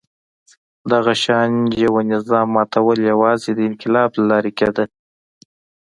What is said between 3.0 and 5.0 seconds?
یوازې د انقلاب له لارې کېده.